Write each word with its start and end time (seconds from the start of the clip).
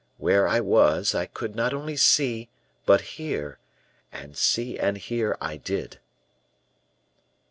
Where 0.17 0.47
I 0.47 0.61
was, 0.61 1.13
I 1.13 1.27
could 1.27 1.55
not 1.55 1.75
only 1.75 1.95
see, 1.95 2.49
but 2.87 3.01
hear 3.21 3.59
and 4.11 4.35
see 4.35 4.79
and 4.79 4.97
hear 4.97 5.37
I 5.39 5.57
did." 5.57 5.99